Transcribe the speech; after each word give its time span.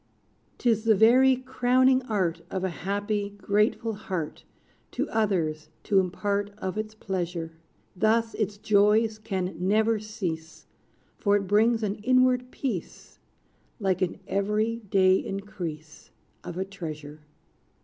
'Tis 0.57 0.83
the 0.85 0.95
very 0.95 1.35
crowning 1.35 2.01
art 2.07 2.41
Of 2.49 2.63
a 2.63 2.71
happy, 2.71 3.35
grateful 3.37 3.93
heart 3.93 4.45
To 4.93 5.07
others 5.11 5.69
to 5.83 5.99
impart 5.99 6.49
Of 6.57 6.75
its 6.75 6.95
pleasure. 6.95 7.51
Thus 7.95 8.33
its 8.33 8.57
joys 8.57 9.19
can 9.19 9.55
never 9.59 9.99
cease, 9.99 10.65
For 11.19 11.35
it 11.35 11.45
brings 11.45 11.83
an 11.83 11.97
inward 11.97 12.49
peace, 12.49 13.19
Like 13.79 14.01
an 14.01 14.19
every 14.27 14.77
day 14.77 15.17
increase 15.23 16.09
Of 16.43 16.57
a 16.57 16.65
treasure. 16.65 17.19